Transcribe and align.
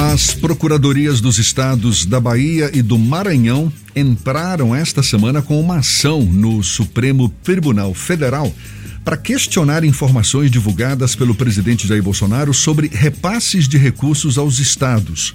As 0.00 0.32
procuradorias 0.32 1.20
dos 1.20 1.40
estados 1.40 2.06
da 2.06 2.20
Bahia 2.20 2.70
e 2.72 2.82
do 2.82 2.96
Maranhão 2.96 3.70
entraram 3.96 4.72
esta 4.72 5.02
semana 5.02 5.42
com 5.42 5.60
uma 5.60 5.78
ação 5.78 6.22
no 6.22 6.62
Supremo 6.62 7.28
Tribunal 7.42 7.92
Federal 7.92 8.54
para 9.04 9.16
questionar 9.16 9.82
informações 9.82 10.52
divulgadas 10.52 11.16
pelo 11.16 11.34
presidente 11.34 11.88
Jair 11.88 12.00
Bolsonaro 12.00 12.54
sobre 12.54 12.86
repasses 12.86 13.66
de 13.66 13.76
recursos 13.76 14.38
aos 14.38 14.60
estados. 14.60 15.34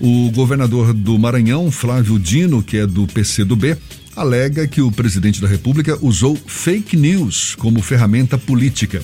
O 0.00 0.32
governador 0.32 0.92
do 0.92 1.16
Maranhão, 1.16 1.70
Flávio 1.70 2.18
Dino, 2.18 2.60
que 2.60 2.78
é 2.78 2.86
do 2.88 3.06
PCdoB, 3.06 3.76
alega 4.16 4.66
que 4.66 4.82
o 4.82 4.90
presidente 4.90 5.40
da 5.40 5.46
República 5.46 5.96
usou 6.02 6.36
fake 6.44 6.96
news 6.96 7.54
como 7.54 7.80
ferramenta 7.80 8.36
política. 8.36 9.00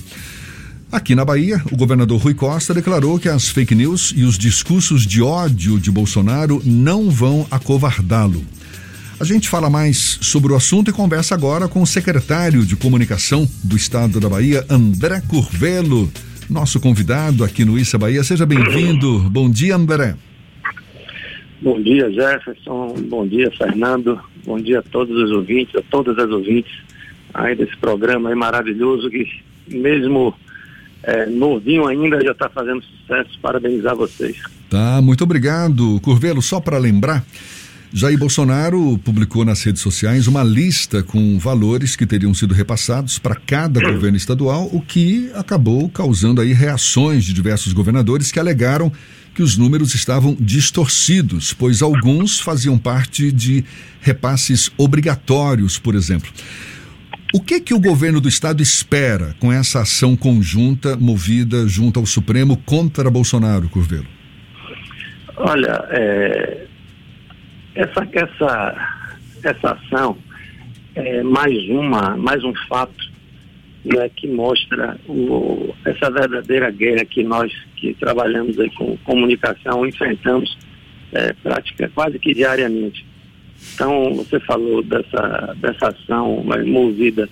Aqui 0.91 1.15
na 1.15 1.23
Bahia, 1.23 1.61
o 1.71 1.77
governador 1.77 2.19
Rui 2.19 2.33
Costa 2.33 2.73
declarou 2.73 3.19
que 3.19 3.29
as 3.29 3.51
fake 3.51 3.75
news 3.75 4.15
e 4.17 4.25
os 4.25 4.39
discursos 4.39 5.07
de 5.07 5.21
ódio 5.21 5.79
de 5.79 5.91
Bolsonaro 5.91 6.63
não 6.65 7.11
vão 7.11 7.47
acovardá-lo. 7.51 8.43
A 9.21 9.25
gente 9.25 9.51
fala 9.51 9.69
mais 9.69 10.19
sobre 10.23 10.51
o 10.51 10.57
assunto 10.57 10.89
e 10.91 10.93
conversa 10.93 11.35
agora 11.35 11.69
com 11.69 11.83
o 11.83 11.87
secretário 11.87 12.65
de 12.65 12.75
Comunicação 12.75 13.47
do 13.63 13.77
Estado 13.77 14.19
da 14.19 14.31
Bahia, 14.31 14.65
André 14.71 15.21
Curvelo, 15.29 16.11
nosso 16.49 16.81
convidado 16.81 17.45
aqui 17.45 17.67
no 17.67 17.79
Issa 17.79 17.99
Bahia. 17.99 18.25
Seja 18.25 18.47
bem-vindo. 18.47 19.19
Bom 19.29 19.51
dia, 19.51 19.77
André. 19.77 20.17
Bom 21.61 21.83
dia, 21.83 22.11
Jefferson. 22.11 22.95
Bom 23.11 23.29
dia, 23.29 23.51
Fernando. 23.51 24.19
Bom 24.47 24.59
dia 24.59 24.79
a 24.79 24.83
todos 24.83 25.15
os 25.15 25.31
ouvintes, 25.33 25.75
a 25.77 25.83
todas 25.83 26.19
as 26.19 26.31
ouvintes 26.31 26.73
aí 27.35 27.55
desse 27.55 27.77
programa 27.77 28.31
aí 28.31 28.35
maravilhoso 28.35 29.11
que 29.11 29.27
mesmo 29.69 30.35
é, 31.03 31.27
novinho 31.27 31.87
ainda, 31.87 32.21
já 32.23 32.33
está 32.33 32.49
fazendo 32.49 32.83
sucesso. 32.83 33.39
Parabenizar 33.41 33.95
vocês. 33.95 34.37
Tá, 34.69 35.01
muito 35.01 35.25
obrigado, 35.25 35.99
Curvelo. 36.01 36.43
Só 36.43 36.61
para 36.61 36.79
lembrar, 36.79 37.25
Jair 37.93 38.19
Bolsonaro 38.19 38.99
publicou 38.99 39.45
nas 39.45 39.63
redes 39.63 39.81
sociais 39.81 40.27
uma 40.27 40.45
lista 40.45 41.03
com 41.03 41.39
valores 41.39 41.97
que 41.97 42.07
teriam 42.07 42.35
sido 42.35 42.53
repassados 42.53 43.19
para 43.19 43.35
cada 43.35 43.81
governo 43.81 44.17
estadual, 44.17 44.69
o 44.73 44.81
que 44.81 45.31
acabou 45.35 45.89
causando 45.89 46.41
aí 46.41 46.53
reações 46.53 47.25
de 47.25 47.33
diversos 47.33 47.73
governadores 47.73 48.31
que 48.31 48.39
alegaram 48.39 48.93
que 49.35 49.43
os 49.43 49.57
números 49.57 49.95
estavam 49.95 50.37
distorcidos, 50.39 51.55
pois 51.55 51.81
alguns 51.81 52.41
faziam 52.41 52.77
parte 52.77 53.31
de 53.33 53.65
repasses 54.01 54.71
obrigatórios, 54.77 55.79
por 55.79 55.95
exemplo. 55.95 56.29
O 57.35 57.41
que 57.43 57.61
que 57.61 57.75
o 57.75 57.81
governo 57.81 58.23
do 58.23 58.29
estado 58.29 58.63
espera 58.63 59.35
com 59.39 59.53
essa 59.53 59.81
ação 59.81 60.17
conjunta 60.17 60.97
movida 60.97 61.69
junto 61.69 62.01
ao 62.01 62.07
Supremo 62.07 62.57
contra 62.57 63.11
Bolsonaro, 63.11 63.69
Curvelo? 63.69 64.07
Olha, 65.37 65.85
é, 65.91 66.67
essa, 67.75 68.09
essa, 68.13 68.99
essa 69.45 69.73
ação 69.73 70.17
é 70.95 71.23
mais 71.23 71.55
uma, 71.69 72.17
mais 72.17 72.43
um 72.43 72.55
fato 72.67 73.13
né, 73.85 74.09
que 74.17 74.27
mostra 74.27 74.99
o, 75.07 75.75
essa 75.85 76.11
verdadeira 76.11 76.71
guerra 76.71 77.05
que 77.05 77.23
nós 77.23 77.53
que 77.77 77.95
trabalhamos 77.95 78.59
aí 78.59 78.71
com 78.71 78.97
comunicação 79.05 79.87
enfrentamos 79.87 80.59
é, 81.13 81.35
prática 81.35 81.91
quase 81.95 82.19
que 82.19 82.33
diariamente. 82.33 83.07
Então, 83.75 84.15
você 84.15 84.41
falou 84.41 84.83
dessa, 84.83 85.57
dessa 85.61 85.89
ação 85.89 86.45
movida 86.67 87.29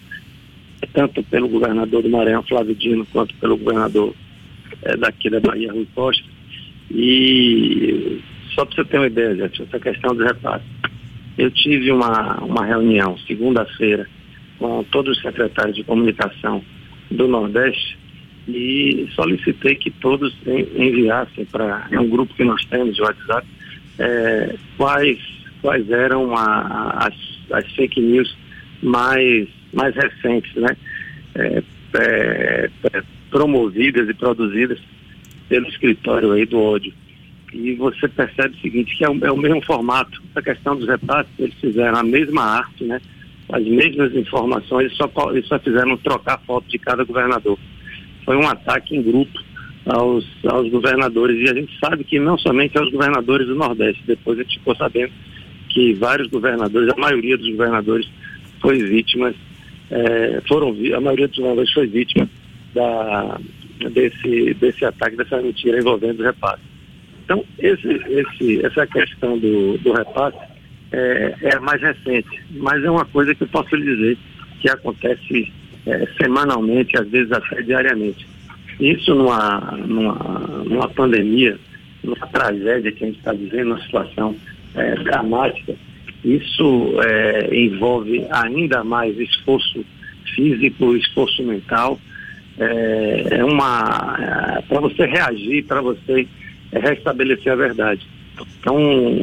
tanto 0.93 1.23
pelo 1.25 1.49
governador 1.49 2.03
do 2.03 2.09
Maranhão, 2.09 2.43
Flávio 2.43 2.75
Dino, 2.75 3.07
quanto 3.13 3.35
pelo 3.37 3.57
governador 3.57 4.15
é, 4.83 4.97
daqui 4.97 5.29
da 5.29 5.41
Bahia, 5.41 5.73
Rui 5.73 5.87
Costa. 5.95 6.25
E 6.91 8.21
só 8.55 8.65
para 8.65 8.77
você 8.77 8.85
ter 8.85 8.99
uma 8.99 9.07
ideia, 9.07 9.37
gente, 9.37 9.63
essa 9.63 9.79
questão 9.79 10.15
do 10.15 10.25
repasse. 10.25 10.65
Eu 11.37 11.51
tive 11.51 11.93
uma, 11.93 12.39
uma 12.43 12.65
reunião 12.65 13.19
segunda-feira 13.27 14.09
com 14.59 14.83
todos 14.85 15.17
os 15.17 15.23
secretários 15.23 15.77
de 15.77 15.85
comunicação 15.85 16.65
do 17.11 17.29
Nordeste 17.29 17.99
e 18.49 19.09
solicitei 19.15 19.75
que 19.75 19.91
todos 19.91 20.35
enviassem 20.47 21.45
para 21.45 21.89
é 21.91 22.01
um 22.01 22.09
grupo 22.09 22.33
que 22.35 22.45
nós 22.45 22.65
temos 22.67 22.95
de 22.95 23.03
WhatsApp 23.03 23.47
é, 23.99 24.55
quais 24.79 25.19
quais 25.63 25.89
eram 25.91 26.37
a, 26.37 27.07
as, 27.07 27.15
as 27.53 27.73
fake 27.75 28.01
news 28.01 28.37
mais, 28.83 29.49
mais 29.73 29.95
recentes, 29.95 30.55
né? 30.55 30.77
É, 31.35 31.63
é, 31.99 32.71
é, 32.93 33.03
promovidas 33.31 34.09
e 34.09 34.15
produzidas 34.15 34.79
pelo 35.49 35.69
escritório 35.69 36.33
aí 36.33 36.47
do 36.47 36.61
ódio. 36.61 36.93
E 37.53 37.75
você 37.75 38.09
percebe 38.09 38.55
o 38.55 38.61
seguinte, 38.61 38.97
que 38.97 39.05
é 39.05 39.11
o, 39.11 39.25
é 39.25 39.31
o 39.31 39.37
mesmo 39.37 39.63
formato. 39.65 40.23
Essa 40.31 40.43
questão 40.43 40.77
dos 40.77 40.89
repasses, 40.89 41.33
eles 41.39 41.55
fizeram 41.55 41.99
a 41.99 42.03
mesma 42.03 42.43
arte, 42.43 42.85
né? 42.85 43.01
As 43.51 43.65
mesmas 43.65 44.15
informações 44.15 44.93
só, 44.97 45.11
e 45.35 45.43
só 45.43 45.59
fizeram 45.59 45.97
trocar 45.99 46.41
foto 46.47 46.69
de 46.69 46.79
cada 46.79 47.05
governador. 47.05 47.59
Foi 48.25 48.37
um 48.37 48.49
ataque 48.49 48.97
em 48.97 49.03
grupo 49.03 49.39
aos, 49.87 50.27
aos 50.45 50.69
governadores. 50.69 51.39
E 51.41 51.51
a 51.51 51.55
gente 51.55 51.79
sabe 51.79 52.03
que 52.03 52.19
não 52.19 52.37
somente 52.37 52.77
aos 52.77 52.91
governadores 52.91 53.47
do 53.47 53.55
Nordeste, 53.55 54.03
depois 54.07 54.39
a 54.39 54.43
gente 54.43 54.59
ficou 54.59 54.75
sabendo 54.75 55.13
que 55.77 55.93
vários 55.93 56.29
governadores, 56.29 56.89
a 56.89 56.99
maioria 56.99 57.37
dos 57.37 57.51
governadores 57.51 58.09
foi 58.63 58.83
vítima, 58.83 59.35
é, 59.91 60.41
foram 60.49 60.75
a 60.95 61.01
maioria 61.03 61.29
dos 61.29 61.37
governadores 61.37 61.71
foi 61.75 61.87
vítima 61.87 62.27
da, 62.75 63.39
desse, 63.91 64.55
desse 64.55 64.87
ataque, 64.87 65.19
dessa 65.19 65.37
mentira 65.37 65.79
envolvendo 65.79 66.21
o 66.21 66.23
repasse. 66.23 66.63
Então, 67.23 67.45
esse, 67.59 67.89
esse, 67.89 68.65
essa 68.65 68.87
questão 68.87 69.39
do, 69.39 69.77
do 69.77 69.93
repasse 69.93 70.39
é, 70.93 71.35
é 71.43 71.59
mais 71.61 71.83
recente, 71.83 72.43
mas 72.53 72.83
é 72.83 72.91
uma 72.91 73.05
coisa 73.05 73.35
que 73.35 73.43
eu 73.43 73.49
posso 73.49 73.77
lhe 73.77 73.85
dizer 73.85 74.19
que 74.63 74.71
acontece 74.71 75.53
é, 75.85 76.09
semanalmente, 76.19 76.99
às 76.99 77.07
vezes 77.11 77.31
até 77.33 77.61
diariamente. 77.61 78.27
Isso 78.81 79.15
numa, 79.15 79.77
numa, 79.87 80.15
numa 80.65 80.89
pandemia, 80.89 81.59
numa 82.03 82.27
tragédia 82.29 82.91
que 82.93 83.05
a 83.05 83.07
gente 83.09 83.19
está 83.19 83.35
vivendo, 83.35 83.73
uma 83.73 83.83
situação 83.83 84.35
é, 84.77 84.95
dramática, 84.97 85.75
isso 86.25 86.95
é, 87.03 87.49
envolve 87.55 88.27
ainda 88.31 88.83
mais 88.85 89.19
esforço 89.19 89.85
físico, 90.35 90.97
esforço 90.97 91.43
mental, 91.43 91.99
é, 92.59 93.27
é 93.31 93.45
uma 93.45 94.17
é, 94.59 94.63
para 94.63 94.81
você 94.81 95.07
reagir, 95.07 95.65
para 95.65 95.81
você 95.81 96.27
restabelecer 96.73 97.53
a 97.53 97.57
verdade. 97.57 98.07
Então, 98.59 98.79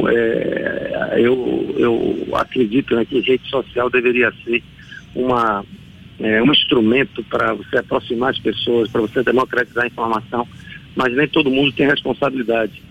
é, 0.10 1.16
eu, 1.18 1.76
eu 1.78 2.28
acredito 2.36 2.96
né, 2.96 3.06
que 3.06 3.20
rede 3.20 3.48
social 3.50 3.90
deveria 3.90 4.32
ser 4.44 4.64
uma, 5.14 5.64
é, 6.20 6.42
um 6.42 6.52
instrumento 6.52 7.24
para 7.26 7.54
você 7.54 7.78
aproximar 7.78 8.32
as 8.32 8.40
pessoas, 8.40 8.90
para 8.90 9.02
você 9.02 9.22
democratizar 9.24 9.84
a 9.84 9.88
informação, 9.88 10.48
mas 10.96 11.14
nem 11.16 11.28
todo 11.28 11.52
mundo 11.52 11.72
tem 11.74 11.86
responsabilidade 11.86 12.82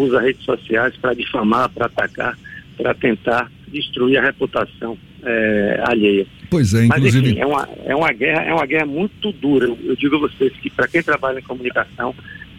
usa 0.00 0.20
redes 0.20 0.44
sociais 0.44 0.94
para 0.96 1.14
difamar, 1.14 1.68
para 1.70 1.86
atacar, 1.86 2.38
para 2.76 2.94
tentar 2.94 3.50
destruir 3.68 4.18
a 4.18 4.22
reputação 4.22 4.96
é, 5.22 5.80
alheia. 5.84 6.26
Pois 6.50 6.74
é, 6.74 6.84
inclusive. 6.84 7.18
Mas, 7.18 7.30
enfim, 7.30 7.40
é 7.40 7.46
uma, 7.46 7.68
é 7.84 7.94
uma 7.94 8.12
guerra, 8.12 8.42
é 8.42 8.52
uma 8.52 8.66
guerra 8.66 8.86
muito 8.86 9.32
dura. 9.32 9.66
Eu, 9.66 9.78
eu 9.84 9.96
digo 9.96 10.16
a 10.16 10.20
vocês 10.20 10.52
que 10.54 10.70
para 10.70 10.88
quem 10.88 11.02
trabalha 11.02 11.38
em 11.38 11.42
comunicação, 11.42 12.14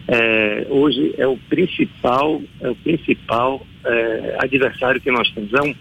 é, 0.08 0.66
hoje 0.70 1.14
é 1.18 1.26
o 1.26 1.36
principal, 1.36 2.40
é 2.60 2.70
o 2.70 2.74
principal 2.76 3.66
é, 3.84 4.36
adversário 4.38 5.00
que 5.00 5.10
nós 5.10 5.30
temos. 5.30 5.52
É 5.52 5.62
um, 5.62 5.74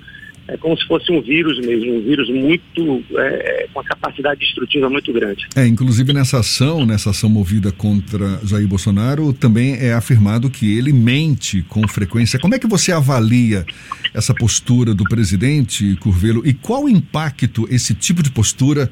é 0.48 0.58
como 0.58 0.78
se 0.78 0.86
fosse 0.86 1.12
um 1.12 1.22
vírus 1.22 1.60
mesmo, 1.60 1.96
um 1.96 2.02
vírus 2.02 2.30
muito 2.30 3.04
é, 3.18 3.68
com 3.72 3.80
uma 3.80 3.86
capacidade 3.86 4.40
destrutiva 4.40 4.90
muito 4.90 5.14
grande. 5.14 5.48
É, 5.56 5.66
inclusive 5.66 6.12
nessa 6.14 6.40
ação, 6.40 6.86
nessa 6.86 7.12
ação 7.12 7.30
movida 7.30 7.72
contra 7.72 8.40
Jair 8.44 8.68
Bolsonaro, 8.68 9.34
também 9.34 9.76
é 9.76 9.94
afirmado 9.94 10.50
que 10.50 10.78
ele 10.78 10.92
mente 10.92 11.62
com 11.64 11.88
frequência. 11.88 12.40
Como 12.40 12.56
é 12.56 12.60
que 12.60 12.68
você 12.68 12.92
avalia 12.92 13.66
essa 14.14 14.34
postura 14.34 14.94
do 14.94 15.04
presidente 15.04 15.96
Curvelo 15.98 16.46
e 16.46 16.54
qual 16.54 16.90
impacto 16.90 17.68
esse 17.70 17.94
tipo 17.94 18.22
de 18.24 18.32
postura 18.32 18.90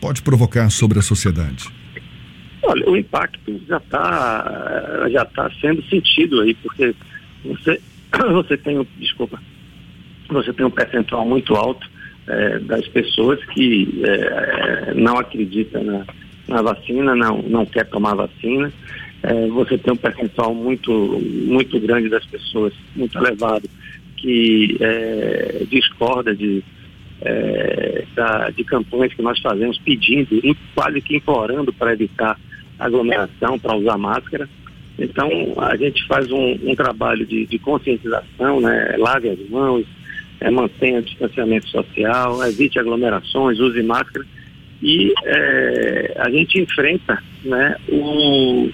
pode 0.00 0.22
provocar 0.22 0.70
sobre 0.70 0.98
a 0.98 1.02
sociedade? 1.02 1.68
Olha, 2.62 2.88
o 2.88 2.96
impacto 2.96 3.60
já 3.68 3.76
está 3.76 5.08
já 5.10 5.24
tá 5.24 5.50
sendo 5.60 5.82
sentido 5.88 6.40
aí, 6.40 6.54
porque 6.54 6.94
você, 7.44 7.80
você 8.32 8.56
tem, 8.56 8.86
desculpa, 8.98 9.40
você 10.32 10.52
tem 10.52 10.64
um 10.64 10.70
percentual 10.70 11.26
muito 11.26 11.54
alto 11.54 11.88
é, 12.26 12.58
das 12.60 12.86
pessoas 12.88 13.44
que 13.46 14.02
é, 14.04 14.94
não 14.94 15.18
acreditam 15.18 15.82
na, 15.82 16.04
na, 16.48 16.62
vacina, 16.62 17.14
não, 17.14 17.42
não 17.42 17.66
quer 17.66 17.86
tomar 17.86 18.14
vacina. 18.14 18.72
É, 19.22 19.46
você 19.48 19.78
tem 19.78 19.92
um 19.92 19.96
percentual 19.96 20.54
muito, 20.54 20.92
muito 20.92 21.78
grande 21.80 22.08
das 22.08 22.24
pessoas, 22.26 22.72
muito 22.94 23.16
elevado, 23.18 23.68
que 24.16 24.76
é, 24.80 25.64
discorda 25.68 26.34
de, 26.34 26.62
é, 27.20 28.04
da, 28.14 28.50
de 28.50 28.64
campanhas 28.64 29.14
que 29.14 29.22
nós 29.22 29.38
fazemos 29.40 29.78
pedindo, 29.78 30.28
quase 30.74 31.00
que 31.00 31.16
implorando 31.16 31.72
para 31.72 31.92
evitar 31.92 32.38
aglomeração, 32.78 33.58
para 33.58 33.76
usar 33.76 33.98
máscara. 33.98 34.48
Então, 34.98 35.28
a 35.58 35.76
gente 35.76 36.06
faz 36.06 36.30
um, 36.30 36.58
um 36.62 36.74
trabalho 36.74 37.24
de, 37.26 37.46
de, 37.46 37.58
conscientização, 37.58 38.60
né? 38.60 38.94
Lave 38.98 39.30
as 39.30 39.48
mãos, 39.48 39.86
é, 40.42 40.50
mantenha 40.50 40.98
o 40.98 41.02
distanciamento 41.02 41.68
social, 41.68 42.44
evite 42.44 42.78
aglomerações, 42.78 43.60
use 43.60 43.82
máscara. 43.82 44.24
E 44.82 45.12
é, 45.24 46.14
a 46.18 46.28
gente 46.30 46.60
enfrenta 46.60 47.22
né, 47.44 47.76
o, 47.88 48.68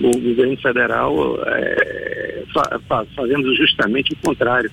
o 0.00 0.10
governo 0.18 0.56
federal 0.56 1.38
é, 1.46 2.42
fa, 2.52 2.80
fa, 2.88 3.06
fazendo 3.14 3.54
justamente 3.54 4.14
o 4.14 4.16
contrário. 4.16 4.70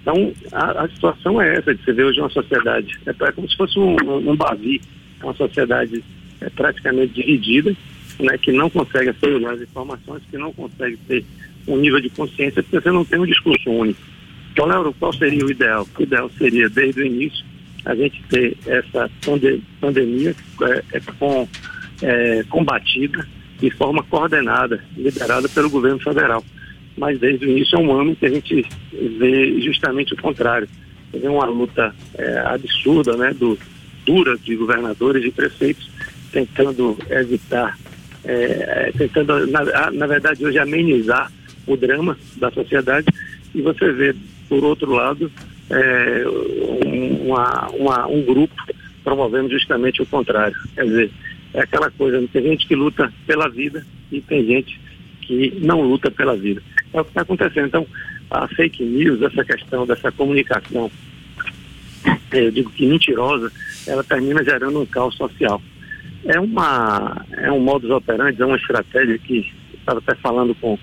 Então, 0.00 0.32
a, 0.52 0.84
a, 0.84 0.88
situação 0.88 1.40
é 1.42 1.56
essa 1.56 1.74
de 1.74 1.84
você 1.84 1.92
ver 1.92 2.04
hoje 2.04 2.20
uma 2.20 2.30
sociedade, 2.30 2.98
é, 3.04 3.10
é 3.10 3.32
como 3.32 3.48
se 3.48 3.56
fosse 3.56 3.78
um, 3.78 3.96
um, 4.30 4.34
Bavi, 4.34 4.80
uma 5.22 5.34
sociedade 5.34 6.02
é, 6.40 6.48
praticamente 6.48 7.12
dividida, 7.12 7.76
né, 8.18 8.38
que 8.38 8.50
não 8.50 8.70
consegue 8.70 9.10
assimilar 9.10 9.52
as 9.52 9.60
informações, 9.60 10.22
que 10.30 10.38
não 10.38 10.50
consegue 10.54 10.96
ter 11.06 11.22
um 11.66 11.76
nível 11.76 12.00
de 12.00 12.08
consciência, 12.08 12.62
porque 12.62 12.80
você 12.80 12.90
não 12.90 13.04
tem 13.04 13.20
um 13.20 13.26
discurso 13.26 13.68
único. 13.70 14.00
Então, 14.58 14.66
Lauro, 14.66 14.92
qual 14.98 15.12
seria 15.12 15.46
o 15.46 15.50
ideal? 15.52 15.86
O 15.96 16.02
ideal 16.02 16.28
seria, 16.36 16.68
desde 16.68 17.00
o 17.00 17.06
início, 17.06 17.46
a 17.84 17.94
gente 17.94 18.20
ter 18.28 18.56
essa 18.66 19.08
pande 19.24 19.62
pandemia 19.80 20.34
é, 20.62 20.82
é, 20.94 21.00
com, 21.16 21.48
é, 22.02 22.42
combatida 22.48 23.24
de 23.60 23.70
forma 23.70 24.02
coordenada, 24.02 24.82
liderada 24.96 25.48
pelo 25.48 25.70
governo 25.70 26.00
federal. 26.00 26.44
Mas 26.96 27.20
desde 27.20 27.46
o 27.46 27.50
início 27.50 27.76
é 27.76 27.78
um 27.78 27.92
ano 27.92 28.16
que 28.16 28.26
a 28.26 28.30
gente 28.30 28.66
vê 28.92 29.60
justamente 29.60 30.14
o 30.14 30.20
contrário. 30.20 30.68
Vê 31.12 31.28
uma 31.28 31.46
luta 31.46 31.94
é, 32.16 32.38
absurda, 32.40 33.16
né, 33.16 33.32
do, 33.32 33.56
dura 34.04 34.36
de 34.38 34.56
governadores 34.56 35.24
e 35.24 35.30
prefeitos 35.30 35.88
tentando 36.32 36.98
evitar 37.08 37.78
é, 38.24 38.32
é, 38.34 38.92
tentando, 38.98 39.46
na, 39.46 39.92
na, 39.92 40.06
verdade, 40.08 40.44
hoje 40.44 40.58
amenizar 40.58 41.30
o 41.64 41.76
drama 41.76 42.18
da 42.36 42.50
sociedade 42.50 43.06
e 43.54 43.62
você 43.62 43.92
vê, 43.92 44.14
por 44.48 44.64
outro 44.64 44.92
lado, 44.92 45.30
é, 45.70 46.24
uma, 47.22 47.68
uma, 47.70 48.06
um 48.06 48.22
grupo 48.22 48.54
promovendo 49.04 49.50
justamente 49.50 50.02
o 50.02 50.06
contrário. 50.06 50.56
Quer 50.74 50.84
dizer, 50.84 51.10
é 51.54 51.60
aquela 51.60 51.90
coisa, 51.90 52.26
tem 52.32 52.42
gente 52.42 52.66
que 52.66 52.74
luta 52.74 53.12
pela 53.26 53.48
vida 53.48 53.86
e 54.10 54.20
tem 54.20 54.44
gente 54.44 54.80
que 55.22 55.58
não 55.60 55.82
luta 55.82 56.10
pela 56.10 56.36
vida. 56.36 56.62
É 56.92 57.00
o 57.00 57.04
que 57.04 57.10
está 57.10 57.22
acontecendo. 57.22 57.66
Então, 57.66 57.86
a 58.30 58.46
fake 58.48 58.82
news, 58.82 59.22
essa 59.22 59.44
questão 59.44 59.86
dessa 59.86 60.10
comunicação, 60.12 60.90
eu 62.32 62.50
digo 62.50 62.70
que 62.70 62.86
mentirosa, 62.86 63.50
ela 63.86 64.04
termina 64.04 64.44
gerando 64.44 64.80
um 64.80 64.86
caos 64.86 65.14
social. 65.16 65.62
É, 66.24 66.38
uma, 66.38 67.24
é 67.32 67.50
um 67.50 67.60
modus 67.60 67.90
operandi, 67.90 68.40
é 68.40 68.46
uma 68.46 68.56
estratégia 68.56 69.18
que 69.18 69.52
estava 69.74 69.98
até 69.98 70.14
falando 70.16 70.54
com, 70.54 70.78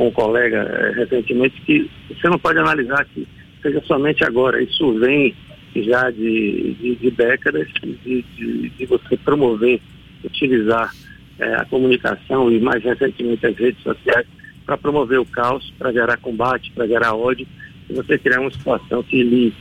com 0.00 0.08
um 0.08 0.10
colega 0.10 0.56
é, 0.56 0.92
recentemente 0.92 1.60
que 1.60 1.90
você 2.08 2.26
não 2.26 2.38
pode 2.38 2.58
analisar 2.58 3.04
que 3.04 3.28
seja 3.60 3.82
somente 3.82 4.24
agora. 4.24 4.62
Isso 4.62 4.98
vem 4.98 5.36
já 5.76 6.10
de, 6.10 6.74
de, 6.80 6.96
de 6.96 7.10
décadas 7.10 7.68
de, 7.82 8.22
de, 8.22 8.70
de, 8.70 8.86
você 8.86 9.14
promover, 9.18 9.78
utilizar 10.24 10.90
é, 11.38 11.54
a 11.56 11.66
comunicação 11.66 12.50
e 12.50 12.58
mais 12.58 12.82
recentemente 12.82 13.46
as 13.46 13.54
redes 13.54 13.82
sociais 13.82 14.26
para 14.64 14.78
promover 14.78 15.20
o 15.20 15.26
caos, 15.26 15.70
para 15.78 15.92
gerar 15.92 16.16
combate, 16.16 16.72
para 16.74 16.86
gerar 16.86 17.14
ódio, 17.14 17.46
e 17.90 17.92
você 17.92 18.18
criar 18.18 18.40
uma 18.40 18.50
situação 18.50 19.02
que 19.02 19.22
lhe 19.22 19.52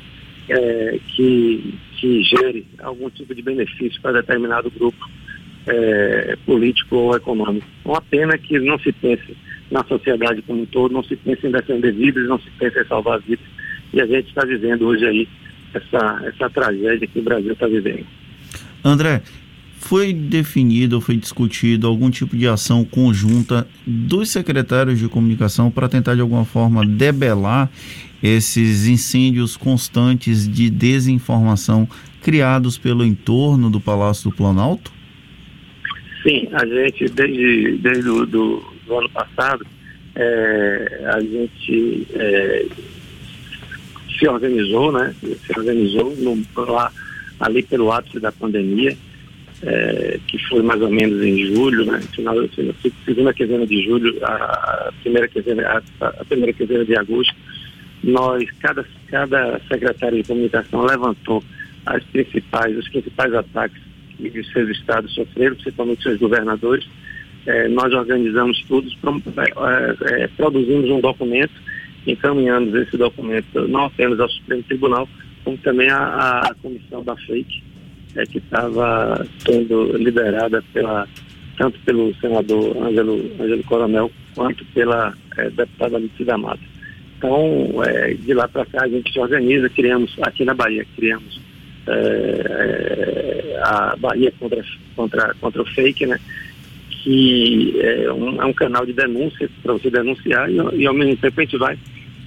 é, 0.48 1.00
que, 1.18 1.78
que 1.98 2.24
gere 2.24 2.66
algum 2.82 3.10
tipo 3.10 3.36
de 3.36 3.42
benefício 3.42 4.02
para 4.02 4.22
determinado 4.22 4.72
grupo 4.72 5.06
é, 5.68 6.38
político 6.46 6.96
ou 6.96 7.16
econômico. 7.18 7.68
Uma 7.84 8.02
pena 8.02 8.38
que 8.38 8.58
não 8.58 8.80
se 8.80 8.94
pense 8.94 9.36
na 9.72 9.84
sociedade 9.84 10.42
como 10.42 10.64
um 10.64 10.66
todo, 10.66 10.94
não 10.94 11.04
se 11.04 11.16
pense 11.16 11.46
em 11.46 11.52
defender 11.52 11.94
vidas, 11.94 12.28
não 12.28 12.40
se 12.40 12.50
pense 12.58 12.80
em 12.80 12.86
salvar 12.86 13.20
vidas. 13.20 13.46
E 13.94 14.02
a 14.02 14.06
gente 14.06 14.28
está 14.30 14.46
vivendo 14.46 14.86
hoje 14.88 15.06
aí 15.06 15.28
essa, 15.74 16.22
essa 16.26 16.50
tragédia 16.50 17.08
que 17.08 17.20
o 17.20 17.24
Brasil 17.24 17.54
está 17.54 17.68
vivendo. 17.68 18.06
André, 18.84 19.22
foi 19.80 20.14
definido 20.14 20.98
ou 20.98 21.02
foi 21.02 21.16
discutido 21.16 21.88
algum 21.88 22.10
tipo 22.10 22.36
de 22.36 22.48
ação 22.48 22.84
conjunta 22.84 23.68
dos 23.86 24.30
secretários 24.30 25.00
de 25.00 25.08
comunicação 25.08 25.72
para 25.72 25.88
tentar 25.88 26.16
de 26.16 26.22
alguma 26.22 26.46
forma 26.46 26.86
debelar 26.86 27.70
esses 28.22 28.88
incêndios 28.88 29.56
constantes 29.56 30.48
de 30.48 30.70
desinformação 30.70 31.88
criados 32.22 32.78
pelo 32.78 33.06
entorno 33.06 33.70
do 33.70 33.80
Palácio 33.80 34.30
do 34.30 34.36
Planalto? 34.36 34.92
Sim, 36.24 36.50
a 36.52 36.66
gente 36.66 37.06
desde, 37.06 37.78
desde 37.78 38.04
do, 38.04 38.64
do 38.90 38.98
ano 38.98 39.10
passado 39.10 39.66
é, 40.16 41.02
a 41.06 41.20
gente 41.22 42.08
é, 42.14 42.66
se 44.18 44.28
organizou, 44.28 44.92
né? 44.92 45.16
Se 45.22 45.58
organizou 45.58 46.14
no, 46.18 46.44
lá, 46.66 46.92
ali 47.40 47.64
pelo 47.64 47.92
ápice 47.92 48.20
da 48.20 48.32
pandemia, 48.32 48.98
é, 49.64 50.20
que 50.28 50.38
foi 50.50 50.62
mais 50.62 50.82
ou 50.82 50.90
menos 50.90 51.24
em 51.24 51.54
julho, 51.54 51.86
né? 51.86 52.02
Final, 52.14 52.36
segunda 53.06 53.34
quinzena 53.34 53.66
de 53.66 53.84
julho, 53.86 54.18
a 54.26 54.92
primeira 55.02 55.28
quinzena, 55.28 55.84
a, 56.02 56.08
a 56.08 56.26
primeira 56.26 56.52
quinzena 56.52 56.84
de 56.84 56.98
agosto, 56.98 57.36
nós, 58.04 58.50
cada, 58.60 58.86
cada 59.08 59.60
secretário 59.68 60.18
de 60.18 60.28
comunicação 60.28 60.86
levantou 60.86 61.44
as 61.86 62.04
principais, 62.06 62.78
os 62.78 62.90
principais 62.90 63.34
ataques 63.34 63.82
que 64.18 64.40
os 64.40 64.52
seus 64.52 64.70
estados 64.70 65.14
sofreram, 65.14 65.56
principalmente 65.56 66.04
seus 66.04 66.20
governadores. 66.20 66.86
É, 67.50 67.68
nós 67.68 67.92
organizamos 67.92 68.64
tudo, 68.68 68.88
é, 68.88 70.24
é, 70.24 70.28
produzimos 70.28 70.88
um 70.92 71.02
documento, 71.02 71.52
encaminhamos 72.06 72.76
esse 72.76 72.96
documento 72.96 73.68
não 73.68 73.86
apenas 73.86 74.20
ao 74.20 74.30
Supremo 74.30 74.62
Tribunal, 74.62 75.10
como 75.44 75.58
também 75.58 75.90
à, 75.90 76.54
comissão 76.62 77.04
da 77.04 77.16
FAKE, 77.16 77.64
é, 78.16 78.24
que 78.28 78.38
estava 78.38 79.26
sendo 79.40 79.98
liderada 79.98 80.64
pela, 80.72 81.08
tanto 81.58 81.80
pelo 81.80 82.14
senador 82.22 82.78
Ângelo, 82.84 83.20
Ângelo 83.40 83.64
Coronel 83.64 84.12
quanto 84.36 84.64
pela 84.66 85.16
é, 85.36 85.50
deputada 85.50 85.98
Alice 85.98 86.24
da 86.24 86.38
Mata. 86.38 86.62
Então, 87.18 87.84
é, 87.84 88.14
de 88.14 88.34
lá 88.36 88.48
para 88.48 88.66
cá 88.68 88.84
a 88.84 88.88
gente 88.88 89.12
se 89.12 89.20
organiza, 89.20 89.68
criamos, 89.70 90.16
aqui 90.22 90.46
na 90.46 90.54
Bahia, 90.54 90.86
criamos 90.96 91.42
é, 91.88 93.56
é, 93.56 93.60
a 93.64 93.96
Bahia 93.98 94.32
contra, 94.40 94.64
contra, 94.96 95.34
contra 95.42 95.62
o 95.64 95.66
fake, 95.66 96.06
né? 96.06 96.20
Que 97.10 97.74
é 97.82 98.14
um, 98.14 98.40
é 98.40 98.46
um 98.46 98.54
canal 98.54 98.86
de 98.86 98.94
denúncia 98.94 99.50
para 99.64 99.74
você 99.74 99.90
denunciar 99.90 100.48
e, 100.48 100.58
e 100.76 100.86
ao 100.86 100.94
mesmo 100.94 101.18
tempo 101.18 101.40
a 101.40 101.44
gente 101.44 101.58
vai 101.58 101.76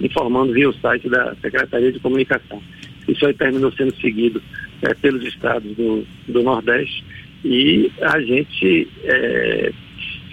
informando 0.01 0.51
via 0.51 0.69
o 0.69 0.73
site 0.73 1.07
da 1.07 1.33
Secretaria 1.41 1.89
de 1.89 1.99
Comunicação. 2.01 2.61
Isso 3.07 3.25
aí 3.25 3.33
terminou 3.33 3.71
sendo 3.71 3.95
seguido 4.01 4.41
é, 4.81 4.93
pelos 4.95 5.23
estados 5.23 5.73
do, 5.77 6.05
do 6.27 6.43
Nordeste 6.43 7.01
e 7.45 7.89
a 8.01 8.19
gente 8.19 8.87
é, 9.05 9.71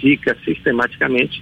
fica 0.01 0.37
sistematicamente 0.45 1.41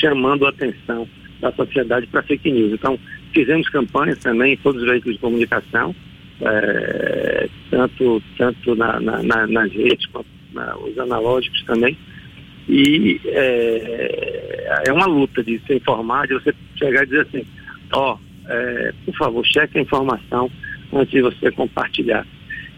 chamando 0.00 0.44
a 0.44 0.50
atenção 0.50 1.08
da 1.40 1.50
sociedade 1.52 2.06
para 2.08 2.22
fake 2.22 2.50
news. 2.50 2.72
Então, 2.72 2.98
fizemos 3.32 3.68
campanhas 3.70 4.18
também 4.18 4.52
em 4.52 4.56
todos 4.58 4.82
os 4.82 4.88
veículos 4.88 5.16
de 5.16 5.20
comunicação, 5.20 5.94
é, 6.42 7.48
tanto, 7.70 8.22
tanto 8.36 8.74
na, 8.74 9.00
na, 9.00 9.46
nas 9.46 9.72
redes 9.72 10.04
quanto 10.06 10.28
na, 10.52 10.76
os 10.76 10.98
analógicos 10.98 11.62
também. 11.64 11.96
E 12.72 13.20
é, 13.24 14.82
é, 14.86 14.92
uma 14.92 15.06
luta 15.06 15.42
de 15.42 15.60
se 15.66 15.74
informar, 15.74 16.28
de 16.28 16.34
você 16.34 16.54
chegar 16.76 17.02
e 17.02 17.06
dizer 17.06 17.22
assim, 17.22 17.44
ó, 17.92 18.14
oh, 18.14 18.48
é, 18.48 18.94
por 19.04 19.16
favor, 19.16 19.44
cheque 19.44 19.76
a 19.76 19.82
informação 19.82 20.48
antes 20.92 21.10
de 21.10 21.20
você 21.20 21.50
compartilhar. 21.50 22.24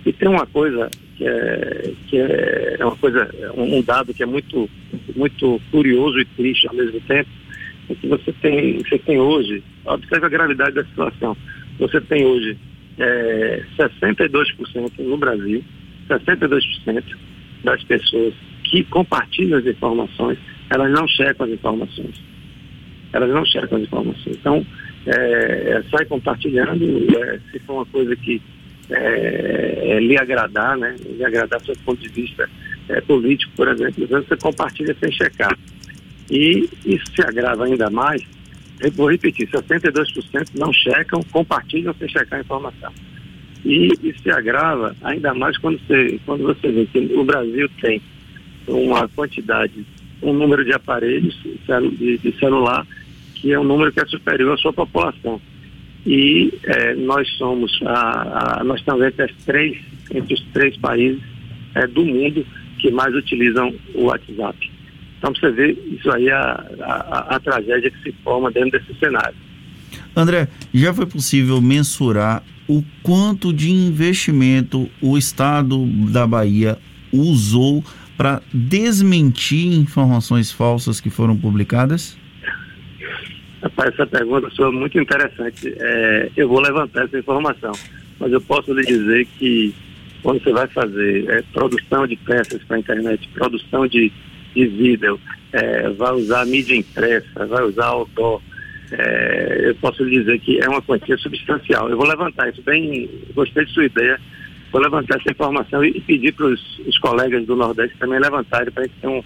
E 0.06 0.10
tem 0.10 0.30
uma 0.30 0.46
coisa 0.46 0.88
que 1.18 1.26
é, 1.26 1.92
que 2.08 2.16
é 2.16 2.78
uma 2.80 2.96
coisa, 2.96 3.28
um 3.54 3.82
dado 3.82 4.14
que 4.14 4.22
é 4.22 4.26
muito, 4.26 4.66
muito 5.14 5.60
curioso 5.70 6.18
e 6.18 6.24
triste 6.24 6.66
ao 6.68 6.74
mesmo 6.74 6.98
tempo, 7.02 7.28
é 7.90 7.94
que 7.94 8.08
você 8.08 8.32
tem, 8.40 8.78
você 8.78 8.98
tem 8.98 9.20
hoje, 9.20 9.62
observe 9.84 10.24
a 10.24 10.30
gravidade 10.30 10.74
da 10.74 10.84
situação, 10.84 11.36
você 11.78 12.00
tem 12.00 12.24
hoje 12.24 12.56
é, 12.98 13.62
62% 13.76 14.90
no 15.00 15.18
Brasil, 15.18 15.62
62% 16.08 17.04
das 17.62 17.84
pessoas 17.84 18.32
que 18.72 18.82
compartilham 18.84 19.58
as 19.58 19.66
informações, 19.66 20.38
elas 20.70 20.90
não 20.90 21.06
checam 21.06 21.44
as 21.44 21.52
informações. 21.52 22.22
Elas 23.12 23.28
não 23.28 23.44
checam 23.44 23.76
as 23.76 23.84
informações. 23.84 24.38
Então, 24.40 24.66
é, 25.04 25.12
é, 25.12 25.82
sai 25.90 26.06
compartilhando, 26.06 26.82
é, 27.22 27.38
se 27.50 27.58
for 27.58 27.74
uma 27.74 27.86
coisa 27.86 28.16
que 28.16 28.40
é, 28.88 29.90
é 29.90 30.00
lhe 30.00 30.18
agradar, 30.18 30.78
né, 30.78 30.96
lhe 31.04 31.22
agradar 31.22 31.60
do 31.60 31.66
seu 31.66 31.76
ponto 31.84 32.00
de 32.00 32.08
vista 32.08 32.48
é, 32.88 32.98
político, 33.02 33.52
por 33.54 33.68
exemplo, 33.68 34.06
você 34.06 34.36
compartilha 34.38 34.96
sem 34.98 35.12
checar. 35.12 35.54
E 36.30 36.66
isso 36.86 37.04
se 37.14 37.20
agrava 37.26 37.66
ainda 37.66 37.90
mais, 37.90 38.22
eu 38.80 38.90
vou 38.92 39.10
repetir, 39.10 39.46
62% 39.50 40.48
não 40.54 40.72
checam, 40.72 41.20
compartilham 41.30 41.94
sem 41.98 42.08
checar 42.08 42.38
a 42.38 42.42
informação. 42.42 42.92
E 43.66 43.92
isso 44.02 44.22
se 44.22 44.30
agrava 44.30 44.96
ainda 45.02 45.34
mais 45.34 45.58
quando 45.58 45.78
você, 45.80 46.18
quando 46.24 46.44
você 46.44 46.72
vê 46.72 46.86
que 46.86 46.98
o 47.14 47.22
Brasil 47.22 47.68
tem 47.82 48.00
uma 48.68 49.08
quantidade 49.08 49.84
um 50.22 50.32
número 50.32 50.64
de 50.64 50.72
aparelhos 50.72 51.36
de, 51.98 52.18
de 52.18 52.38
celular 52.38 52.86
que 53.34 53.52
é 53.52 53.58
um 53.58 53.64
número 53.64 53.92
que 53.92 54.00
é 54.00 54.06
superior 54.06 54.54
à 54.54 54.56
sua 54.56 54.72
população. 54.72 55.40
E 56.06 56.52
é, 56.62 56.94
nós 56.94 57.28
somos, 57.36 57.76
a, 57.84 58.60
a, 58.60 58.64
nós 58.64 58.78
estamos 58.78 59.04
entre, 59.04 59.24
as 59.24 59.32
três, 59.44 59.76
entre 60.14 60.34
os 60.34 60.40
três 60.52 60.76
países 60.76 61.20
é, 61.74 61.86
do 61.88 62.04
mundo 62.04 62.46
que 62.78 62.90
mais 62.92 63.12
utilizam 63.14 63.74
o 63.94 64.04
WhatsApp. 64.04 64.70
Então, 65.18 65.32
você 65.34 65.50
vê, 65.50 65.72
isso 65.90 66.10
aí 66.10 66.28
é 66.28 66.32
a, 66.32 66.64
a, 66.80 67.36
a 67.36 67.40
tragédia 67.40 67.90
que 67.90 68.02
se 68.02 68.12
forma 68.24 68.50
dentro 68.50 68.78
desse 68.78 68.94
cenário. 68.98 69.34
André, 70.14 70.48
já 70.72 70.94
foi 70.94 71.06
possível 71.06 71.60
mensurar 71.60 72.42
o 72.68 72.82
quanto 73.02 73.52
de 73.52 73.70
investimento 73.70 74.88
o 75.00 75.18
Estado 75.18 75.84
da 76.10 76.26
Bahia 76.26 76.78
usou 77.12 77.84
para 78.22 78.40
desmentir 78.54 79.74
informações 79.74 80.52
falsas 80.52 81.00
que 81.00 81.10
foram 81.10 81.36
publicadas? 81.36 82.16
Rapaz, 83.60 83.92
essa 83.94 84.06
pergunta 84.06 84.48
sua 84.50 84.68
é 84.68 84.70
muito 84.70 84.96
interessante. 84.96 85.74
É, 85.76 86.30
eu 86.36 86.48
vou 86.48 86.60
levantar 86.60 87.06
essa 87.06 87.18
informação, 87.18 87.72
mas 88.20 88.30
eu 88.30 88.40
posso 88.40 88.72
lhe 88.74 88.86
dizer 88.86 89.26
que 89.36 89.74
quando 90.22 90.40
você 90.40 90.52
vai 90.52 90.68
fazer 90.68 91.28
é, 91.30 91.42
produção 91.52 92.06
de 92.06 92.14
peças 92.14 92.62
para 92.62 92.76
a 92.76 92.78
internet, 92.78 93.28
produção 93.34 93.88
de, 93.88 94.12
de 94.54 94.66
vídeo, 94.68 95.18
é, 95.52 95.90
vai 95.90 96.12
usar 96.12 96.46
mídia 96.46 96.76
impressa, 96.76 97.44
vai 97.44 97.64
usar 97.64 97.86
outdoor, 97.86 98.40
é, 98.92 99.62
eu 99.64 99.74
posso 99.80 100.04
lhe 100.04 100.20
dizer 100.20 100.38
que 100.38 100.60
é 100.60 100.68
uma 100.68 100.80
quantia 100.80 101.18
substancial. 101.18 101.90
Eu 101.90 101.96
vou 101.96 102.06
levantar 102.06 102.48
isso 102.50 102.62
bem, 102.62 103.10
gostei 103.34 103.64
de 103.64 103.72
sua 103.72 103.86
ideia, 103.86 104.20
vou 104.72 104.80
levantar 104.80 105.20
essa 105.20 105.30
informação 105.30 105.84
e, 105.84 106.00
pedir 106.00 106.32
para 106.32 106.46
os 106.46 106.98
colegas 106.98 107.44
do 107.46 107.54
Nordeste 107.54 107.96
também 107.98 108.18
levantarem 108.18 108.72
para 108.72 108.88
ter 108.88 109.06
um. 109.06 109.22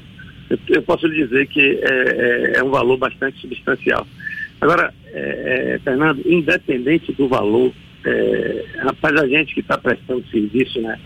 Eu, 0.51 0.59
eu, 0.69 0.83
posso 0.83 1.07
lhe 1.07 1.25
dizer 1.25 1.47
que 1.47 1.61
é, 1.61 2.53
é, 2.57 2.59
é 2.59 2.65
um 2.65 2.71
valor 2.71 2.97
bastante 2.97 3.41
substancial. 3.41 4.07
Agora, 4.61 4.93
é, 5.13 5.75
é, 5.75 5.79
Fernando, 5.83 6.23
independente 6.27 7.13
do 7.13 7.29
valor, 7.29 7.73
é, 8.05 8.65
rapaz, 8.79 9.17
a 9.17 9.27
gente 9.27 9.55
que 9.55 9.61
está 9.61 9.79
prestando 9.79 10.25
serviço, 10.31 10.81
né? 10.81 10.99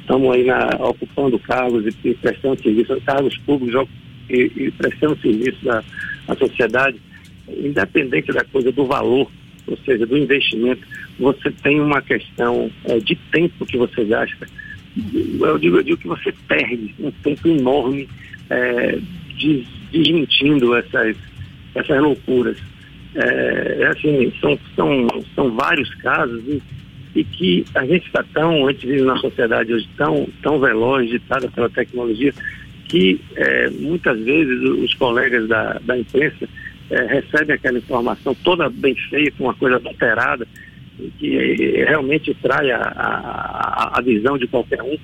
Estamos 0.00 0.34
aí 0.34 0.44
na, 0.44 0.68
ocupando 0.80 1.38
cargos 1.38 1.86
e, 1.86 2.08
e, 2.08 2.14
prestando 2.14 2.60
serviço, 2.60 3.00
cargos 3.06 3.36
públicos 3.38 3.88
e, 4.28 4.52
e 4.56 4.70
prestando 4.72 5.18
serviço 5.20 5.70
à 5.70 6.34
sociedade, 6.36 7.00
independente 7.48 8.32
da 8.32 8.44
coisa 8.44 8.70
do 8.72 8.86
valor, 8.86 9.30
ou 9.66 9.76
seja, 9.84 10.06
do 10.06 10.16
investimento, 10.18 10.86
você 11.18 11.50
tem 11.50 11.80
uma 11.80 12.02
questão 12.02 12.70
é, 12.84 12.98
de 12.98 13.14
tempo 13.30 13.66
que 13.66 13.76
você 13.76 14.04
gasta. 14.04 14.46
Eu 15.40 15.58
digo, 15.58 15.76
eu 15.76 15.82
digo 15.82 15.96
que 15.96 16.08
você 16.08 16.34
perde 16.46 16.94
um 17.00 17.10
tempo 17.10 17.48
enorme 17.48 18.08
é, 18.50 18.98
desmentindo 19.90 20.74
essas 20.76 21.16
essas 21.74 22.00
loucuras. 22.00 22.56
É, 23.14 23.76
é, 23.80 23.86
assim, 23.88 24.32
são, 24.40 24.58
são, 24.74 25.06
são 25.34 25.50
vários 25.54 25.94
casos 25.96 26.42
e, 26.46 26.62
e 27.14 27.24
que 27.24 27.64
a 27.74 27.84
gente 27.84 28.06
está 28.06 28.24
tão, 28.32 28.66
a 28.66 28.72
gente 28.72 28.86
vive 28.86 29.02
na 29.02 29.16
sociedade 29.18 29.72
hoje 29.72 29.88
tão, 29.96 30.26
tão 30.42 30.58
veloz, 30.58 31.08
ditada 31.10 31.48
pela 31.50 31.68
tecnologia, 31.68 32.32
que 32.88 33.20
é, 33.36 33.70
muitas 33.70 34.18
vezes 34.20 34.62
os 34.62 34.94
colegas 34.94 35.46
da, 35.48 35.78
da 35.82 35.98
imprensa 35.98 36.48
é, 36.92 37.06
recebem 37.06 37.56
aquela 37.56 37.78
informação 37.78 38.34
toda 38.44 38.68
bem 38.68 38.94
feita, 39.08 39.42
uma 39.42 39.54
coisa 39.54 39.80
alterada, 39.84 40.46
que 41.18 41.36
é, 41.36 41.84
realmente 41.84 42.34
trai 42.42 42.70
a, 42.70 42.80
a, 42.80 43.98
a 43.98 44.02
visão 44.02 44.38
de 44.38 44.46
qualquer 44.46 44.82
um 44.82 44.96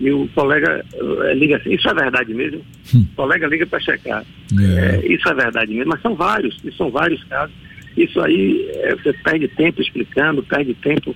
e 0.00 0.10
o 0.10 0.28
colega 0.34 0.84
é, 1.24 1.34
liga 1.34 1.56
assim, 1.56 1.74
isso 1.74 1.88
é 1.88 1.94
verdade 1.94 2.34
mesmo? 2.34 2.60
Hum. 2.94 3.06
O 3.12 3.16
colega 3.16 3.46
liga 3.46 3.66
para 3.66 3.80
checar. 3.80 4.24
É. 4.58 4.96
É, 4.96 5.12
isso 5.12 5.28
é 5.28 5.34
verdade 5.34 5.72
mesmo, 5.72 5.90
mas 5.90 6.02
são 6.02 6.14
vários, 6.14 6.58
e 6.64 6.72
são 6.72 6.90
vários 6.90 7.22
casos. 7.24 7.54
Isso 7.96 8.20
aí 8.20 8.68
é, 8.74 8.94
você 8.96 9.12
perde 9.12 9.46
tempo 9.48 9.80
explicando, 9.80 10.42
perde 10.42 10.74
tempo. 10.74 11.14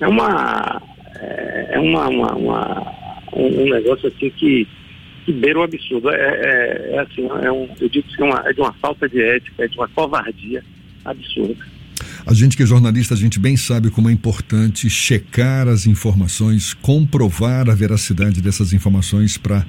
É 0.00 0.08
uma. 0.08 0.82
É 1.68 1.78
uma, 1.78 2.08
uma, 2.08 2.34
uma 2.34 2.94
um 3.32 3.68
negócio 3.68 4.08
assim 4.08 4.30
que, 4.30 4.66
que 5.24 5.32
beira 5.32 5.58
o 5.58 5.62
absurdo. 5.62 6.10
É, 6.10 6.14
é, 6.14 6.94
é 6.94 7.00
assim, 7.00 7.26
é 7.42 7.50
um, 7.50 7.68
eu 7.80 7.88
digo 7.88 8.06
que 8.08 8.22
é, 8.22 8.24
uma, 8.24 8.42
é 8.46 8.52
de 8.52 8.60
uma 8.60 8.72
falta 8.74 9.08
de 9.08 9.20
ética, 9.20 9.64
é 9.64 9.68
de 9.68 9.76
uma 9.76 9.88
covardia 9.88 10.62
absurda. 11.04 11.64
A 12.26 12.32
gente 12.32 12.56
que 12.56 12.62
é 12.62 12.66
jornalista, 12.66 13.14
a 13.14 13.16
gente 13.16 13.38
bem 13.38 13.56
sabe 13.56 13.90
como 13.90 14.08
é 14.08 14.12
importante 14.12 14.88
checar 14.88 15.68
as 15.68 15.86
informações, 15.86 16.74
comprovar 16.74 17.68
a 17.68 17.74
veracidade 17.74 18.40
dessas 18.40 18.72
informações 18.72 19.36
para 19.36 19.64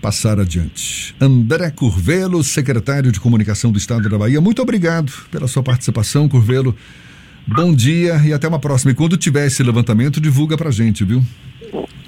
passar 0.00 0.38
adiante. 0.40 1.14
André 1.20 1.70
Curvelo, 1.70 2.42
secretário 2.42 3.12
de 3.12 3.20
Comunicação 3.20 3.70
do 3.70 3.78
Estado 3.78 4.08
da 4.08 4.16
Bahia, 4.16 4.40
muito 4.40 4.62
obrigado 4.62 5.12
pela 5.30 5.46
sua 5.46 5.62
participação, 5.62 6.28
Curvelo. 6.28 6.74
Bom 7.46 7.74
dia 7.74 8.20
e 8.24 8.32
até 8.32 8.46
uma 8.46 8.58
próxima. 8.58 8.92
E 8.92 8.94
quando 8.94 9.16
tiver 9.16 9.46
esse 9.46 9.62
levantamento, 9.62 10.20
divulga 10.20 10.56
pra 10.56 10.70
gente, 10.70 11.04
viu? 11.04 11.22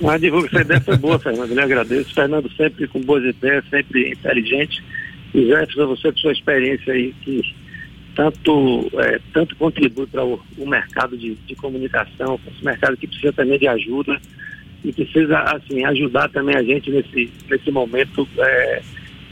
A 0.08 0.18
divulga, 0.18 0.48
essa 0.48 0.60
ideia 0.62 0.80
foi 0.80 0.96
boa, 0.96 1.18
Fernando. 1.18 1.52
Eu 1.52 1.62
agradeço. 1.62 2.14
Fernando 2.14 2.50
sempre 2.56 2.88
com 2.88 3.00
boas 3.00 3.24
ideias, 3.24 3.64
sempre 3.70 4.12
inteligente. 4.12 4.82
E 5.34 5.46
Jefferson, 5.46 5.86
você 5.86 6.12
com 6.12 6.18
sua 6.18 6.32
experiência 6.32 6.92
aí, 6.92 7.14
que 7.22 7.54
tanto, 8.14 8.90
é, 8.98 9.20
tanto 9.32 9.56
contribui 9.56 10.06
para 10.06 10.24
o, 10.24 10.40
o, 10.58 10.66
mercado 10.68 11.16
de, 11.16 11.34
de 11.34 11.54
comunicação, 11.54 12.38
esse 12.46 12.64
mercado 12.64 12.96
que 12.96 13.06
precisa 13.06 13.32
também 13.32 13.58
de 13.58 13.66
ajuda 13.66 14.20
e 14.84 14.92
precisa 14.92 15.38
assim 15.38 15.84
ajudar 15.84 16.28
também 16.28 16.56
a 16.56 16.62
gente 16.62 16.90
nesse, 16.90 17.30
nesse 17.48 17.70
momento 17.70 18.28
é, 18.38 18.82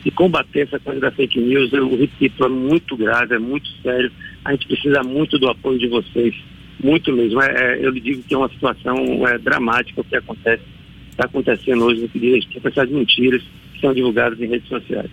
de 0.03 0.11
combater 0.11 0.61
essa 0.61 0.79
coisa 0.79 1.01
da 1.01 1.11
fake 1.11 1.39
news. 1.39 1.73
Eu 1.73 1.95
repito, 1.97 2.45
é 2.45 2.49
muito 2.49 2.97
grave, 2.97 3.35
é 3.35 3.39
muito 3.39 3.69
sério. 3.83 4.11
A 4.45 4.53
gente 4.53 4.67
precisa 4.67 5.03
muito 5.03 5.39
do 5.39 5.49
apoio 5.49 5.79
de 5.79 5.89
vocês, 5.89 6.35
muito 6.83 7.13
mesmo. 7.13 7.41
É, 7.43 7.75
é 7.75 7.87
eu 7.87 7.91
lhe 7.91 8.01
digo 8.01 8.23
que 8.23 8.35
é 8.35 8.39
uma 8.39 8.49
situação 8.49 8.97
é, 9.27 9.39
dramática 9.39 10.01
o 10.01 10.05
que 10.05 10.17
acontece, 10.17 10.63
está 11.11 11.25
acontecendo 11.27 11.85
hoje 11.85 12.03
no 12.03 12.09
que 12.09 12.19
diz 12.19 12.35
respeito 12.37 12.67
a 12.67 12.71
essas 12.71 12.91
mentiras 12.91 13.43
que 13.75 13.81
são 13.81 13.95
divulgadas 13.95 14.41
em 14.41 14.47
redes 14.47 14.69
sociais. 14.69 15.11